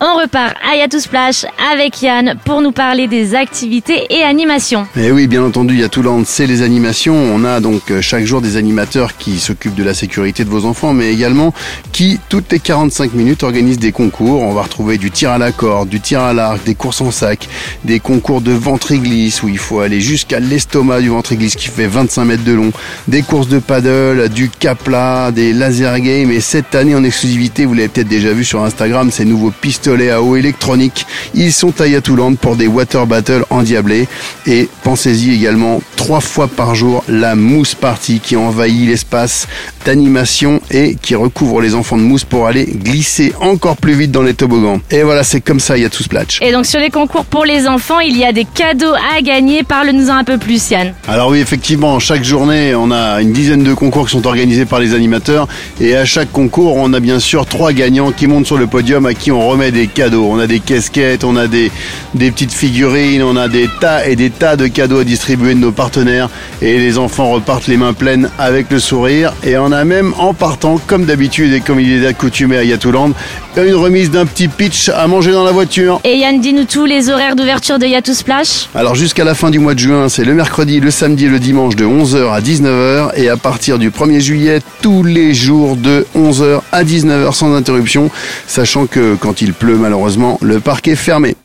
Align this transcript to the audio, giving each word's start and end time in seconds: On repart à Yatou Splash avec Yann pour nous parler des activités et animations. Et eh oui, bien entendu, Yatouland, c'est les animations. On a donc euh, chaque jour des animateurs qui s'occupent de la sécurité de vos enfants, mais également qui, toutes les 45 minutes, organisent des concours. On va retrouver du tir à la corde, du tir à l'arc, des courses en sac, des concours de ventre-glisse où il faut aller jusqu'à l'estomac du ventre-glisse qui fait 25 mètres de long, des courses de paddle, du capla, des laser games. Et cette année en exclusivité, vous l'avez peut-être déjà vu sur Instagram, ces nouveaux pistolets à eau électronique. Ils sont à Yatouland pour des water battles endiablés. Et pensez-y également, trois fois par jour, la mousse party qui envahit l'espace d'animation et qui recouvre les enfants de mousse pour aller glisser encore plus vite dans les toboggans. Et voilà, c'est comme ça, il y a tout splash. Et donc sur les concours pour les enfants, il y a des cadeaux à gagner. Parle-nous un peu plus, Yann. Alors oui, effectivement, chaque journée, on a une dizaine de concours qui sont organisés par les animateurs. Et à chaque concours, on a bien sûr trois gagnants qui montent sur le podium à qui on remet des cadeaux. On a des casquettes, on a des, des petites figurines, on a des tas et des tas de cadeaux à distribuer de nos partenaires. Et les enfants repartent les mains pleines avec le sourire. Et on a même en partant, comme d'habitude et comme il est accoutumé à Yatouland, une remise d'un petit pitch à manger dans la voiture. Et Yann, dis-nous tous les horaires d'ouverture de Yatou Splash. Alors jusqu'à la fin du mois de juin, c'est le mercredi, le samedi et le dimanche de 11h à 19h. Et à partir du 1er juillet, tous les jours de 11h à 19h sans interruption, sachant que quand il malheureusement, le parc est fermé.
On 0.00 0.16
repart 0.16 0.54
à 0.62 0.76
Yatou 0.76 1.00
Splash 1.00 1.44
avec 1.72 2.02
Yann 2.02 2.36
pour 2.44 2.62
nous 2.62 2.70
parler 2.70 3.08
des 3.08 3.34
activités 3.34 4.06
et 4.10 4.22
animations. 4.22 4.86
Et 4.96 5.06
eh 5.06 5.10
oui, 5.10 5.26
bien 5.26 5.42
entendu, 5.42 5.76
Yatouland, 5.76 6.22
c'est 6.24 6.46
les 6.46 6.62
animations. 6.62 7.16
On 7.16 7.44
a 7.44 7.58
donc 7.58 7.90
euh, 7.90 8.00
chaque 8.00 8.24
jour 8.24 8.40
des 8.40 8.56
animateurs 8.56 9.16
qui 9.16 9.40
s'occupent 9.40 9.74
de 9.74 9.82
la 9.82 9.94
sécurité 9.94 10.44
de 10.44 10.50
vos 10.50 10.66
enfants, 10.66 10.92
mais 10.92 11.12
également 11.12 11.52
qui, 11.90 12.20
toutes 12.28 12.52
les 12.52 12.60
45 12.60 13.12
minutes, 13.12 13.42
organisent 13.42 13.80
des 13.80 13.90
concours. 13.90 14.40
On 14.40 14.52
va 14.52 14.62
retrouver 14.62 14.98
du 14.98 15.10
tir 15.10 15.32
à 15.32 15.38
la 15.38 15.50
corde, 15.50 15.88
du 15.88 16.00
tir 16.00 16.20
à 16.20 16.32
l'arc, 16.32 16.62
des 16.62 16.76
courses 16.76 17.00
en 17.00 17.10
sac, 17.10 17.48
des 17.82 17.98
concours 17.98 18.40
de 18.40 18.52
ventre-glisse 18.52 19.42
où 19.42 19.48
il 19.48 19.58
faut 19.58 19.80
aller 19.80 20.00
jusqu'à 20.00 20.38
l'estomac 20.38 21.00
du 21.00 21.08
ventre-glisse 21.08 21.56
qui 21.56 21.66
fait 21.66 21.88
25 21.88 22.24
mètres 22.24 22.44
de 22.44 22.52
long, 22.52 22.70
des 23.08 23.22
courses 23.22 23.48
de 23.48 23.58
paddle, 23.58 24.28
du 24.28 24.48
capla, 24.48 25.32
des 25.32 25.52
laser 25.52 25.98
games. 25.98 26.30
Et 26.30 26.40
cette 26.40 26.76
année 26.76 26.94
en 26.94 27.02
exclusivité, 27.02 27.64
vous 27.64 27.74
l'avez 27.74 27.88
peut-être 27.88 28.06
déjà 28.06 28.32
vu 28.32 28.44
sur 28.44 28.62
Instagram, 28.62 29.10
ces 29.10 29.24
nouveaux 29.24 29.50
pistolets 29.88 30.10
à 30.10 30.20
eau 30.20 30.36
électronique. 30.36 31.06
Ils 31.34 31.52
sont 31.52 31.80
à 31.80 31.86
Yatouland 31.86 32.34
pour 32.34 32.56
des 32.56 32.66
water 32.66 33.06
battles 33.06 33.44
endiablés. 33.48 34.06
Et 34.46 34.68
pensez-y 34.82 35.34
également, 35.34 35.80
trois 35.96 36.20
fois 36.20 36.46
par 36.46 36.74
jour, 36.74 37.02
la 37.08 37.34
mousse 37.34 37.74
party 37.74 38.20
qui 38.20 38.36
envahit 38.36 38.86
l'espace 38.86 39.48
d'animation 39.86 40.60
et 40.70 40.96
qui 41.00 41.14
recouvre 41.14 41.62
les 41.62 41.74
enfants 41.74 41.96
de 41.96 42.02
mousse 42.02 42.24
pour 42.24 42.46
aller 42.46 42.66
glisser 42.66 43.32
encore 43.40 43.76
plus 43.76 43.94
vite 43.94 44.10
dans 44.10 44.22
les 44.22 44.34
toboggans. 44.34 44.80
Et 44.90 45.02
voilà, 45.02 45.24
c'est 45.24 45.40
comme 45.40 45.60
ça, 45.60 45.78
il 45.78 45.84
y 45.84 45.86
a 45.86 45.90
tout 45.90 46.02
splash. 46.02 46.38
Et 46.42 46.52
donc 46.52 46.66
sur 46.66 46.80
les 46.80 46.90
concours 46.90 47.24
pour 47.24 47.46
les 47.46 47.66
enfants, 47.66 48.00
il 48.00 48.16
y 48.18 48.24
a 48.24 48.32
des 48.32 48.44
cadeaux 48.44 48.94
à 49.16 49.22
gagner. 49.22 49.62
Parle-nous 49.62 50.10
un 50.10 50.24
peu 50.24 50.36
plus, 50.36 50.70
Yann. 50.70 50.92
Alors 51.06 51.30
oui, 51.30 51.38
effectivement, 51.38 51.98
chaque 51.98 52.24
journée, 52.24 52.74
on 52.74 52.90
a 52.90 53.22
une 53.22 53.32
dizaine 53.32 53.64
de 53.64 53.72
concours 53.72 54.06
qui 54.06 54.12
sont 54.12 54.26
organisés 54.26 54.66
par 54.66 54.80
les 54.80 54.92
animateurs. 54.94 55.48
Et 55.80 55.96
à 55.96 56.04
chaque 56.04 56.30
concours, 56.30 56.76
on 56.76 56.92
a 56.92 57.00
bien 57.00 57.20
sûr 57.20 57.46
trois 57.46 57.72
gagnants 57.72 58.12
qui 58.12 58.26
montent 58.26 58.46
sur 58.46 58.58
le 58.58 58.66
podium 58.66 59.06
à 59.06 59.14
qui 59.14 59.32
on 59.32 59.48
remet 59.48 59.70
des 59.70 59.77
cadeaux. 59.86 60.26
On 60.30 60.38
a 60.38 60.46
des 60.46 60.60
casquettes, 60.60 61.24
on 61.24 61.36
a 61.36 61.46
des, 61.46 61.70
des 62.14 62.30
petites 62.30 62.52
figurines, 62.52 63.22
on 63.22 63.36
a 63.36 63.48
des 63.48 63.68
tas 63.80 64.06
et 64.06 64.16
des 64.16 64.30
tas 64.30 64.56
de 64.56 64.66
cadeaux 64.66 64.98
à 64.98 65.04
distribuer 65.04 65.54
de 65.54 65.60
nos 65.60 65.72
partenaires. 65.72 66.28
Et 66.60 66.78
les 66.78 66.98
enfants 66.98 67.30
repartent 67.30 67.68
les 67.68 67.76
mains 67.76 67.92
pleines 67.92 68.30
avec 68.38 68.70
le 68.70 68.78
sourire. 68.78 69.32
Et 69.44 69.56
on 69.56 69.72
a 69.72 69.84
même 69.84 70.12
en 70.18 70.34
partant, 70.34 70.78
comme 70.86 71.04
d'habitude 71.04 71.52
et 71.52 71.60
comme 71.60 71.80
il 71.80 72.02
est 72.02 72.06
accoutumé 72.06 72.58
à 72.58 72.64
Yatouland, 72.64 73.12
une 73.66 73.74
remise 73.74 74.10
d'un 74.10 74.26
petit 74.26 74.48
pitch 74.48 74.88
à 74.88 75.06
manger 75.06 75.32
dans 75.32 75.44
la 75.44 75.52
voiture. 75.52 76.00
Et 76.04 76.16
Yann, 76.16 76.40
dis-nous 76.40 76.64
tous 76.64 76.84
les 76.84 77.10
horaires 77.10 77.34
d'ouverture 77.34 77.78
de 77.78 77.86
Yatou 77.86 78.14
Splash. 78.14 78.68
Alors 78.74 78.94
jusqu'à 78.94 79.24
la 79.24 79.34
fin 79.34 79.50
du 79.50 79.58
mois 79.58 79.74
de 79.74 79.80
juin, 79.80 80.08
c'est 80.08 80.24
le 80.24 80.34
mercredi, 80.34 80.80
le 80.80 80.90
samedi 80.90 81.26
et 81.26 81.28
le 81.28 81.40
dimanche 81.40 81.76
de 81.76 81.84
11h 81.84 82.32
à 82.32 82.40
19h. 82.40 83.12
Et 83.16 83.28
à 83.28 83.36
partir 83.36 83.78
du 83.78 83.90
1er 83.90 84.20
juillet, 84.20 84.60
tous 84.82 85.02
les 85.02 85.34
jours 85.34 85.76
de 85.76 86.06
11h 86.16 86.60
à 86.72 86.84
19h 86.84 87.32
sans 87.32 87.54
interruption, 87.54 88.10
sachant 88.46 88.86
que 88.86 89.16
quand 89.16 89.42
il 89.42 89.52
malheureusement, 89.74 90.38
le 90.42 90.60
parc 90.60 90.88
est 90.88 90.96
fermé. 90.96 91.36